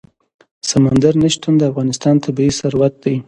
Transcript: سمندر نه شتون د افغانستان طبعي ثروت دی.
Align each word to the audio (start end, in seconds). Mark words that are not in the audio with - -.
سمندر 0.69 1.13
نه 1.21 1.27
شتون 1.33 1.53
د 1.57 1.61
افغانستان 1.71 2.15
طبعي 2.25 2.51
ثروت 2.59 2.93
دی. 3.03 3.15